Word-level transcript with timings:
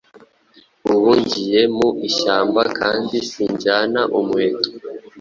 Ubu 0.93 1.11
ngiye 1.21 1.61
mu 1.75 1.89
ishyamba 2.09 2.61
kandi 2.79 3.15
sinjyana 3.29 4.01
umuheto, 4.19 4.67